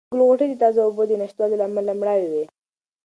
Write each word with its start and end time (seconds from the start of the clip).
د 0.09 0.11
ګل 0.13 0.21
غوټۍ 0.27 0.47
د 0.51 0.55
تازه 0.61 0.79
اوبو 0.83 1.03
د 1.07 1.11
نشتوالي 1.21 1.55
له 1.57 1.65
امله 1.69 1.93
مړاوې 1.99 2.27
وې. 2.31 2.45